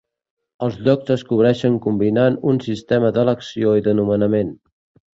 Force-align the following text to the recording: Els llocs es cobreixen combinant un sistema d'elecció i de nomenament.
Els 0.67 0.79
llocs 0.87 1.13
es 1.15 1.25
cobreixen 1.33 1.77
combinant 1.85 2.41
un 2.55 2.63
sistema 2.71 3.15
d'elecció 3.19 3.79
i 3.83 3.89
de 3.91 3.99
nomenament. 4.03 4.55